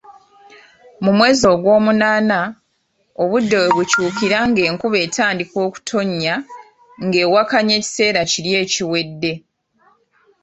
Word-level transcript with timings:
Mu 1.03 1.11
mwezi 1.17 1.43
ogwomunaana 1.53 2.39
obudde 3.21 3.55
we 3.61 3.67
bwakyukiranga 3.73 4.61
enkuba 4.69 4.97
n'etandika 5.01 5.57
okutonya 5.67 6.35
ng'ewakanya 7.05 7.73
ekiseera 7.79 8.21
kiri 8.31 8.51
ekiwedde. 8.63 9.33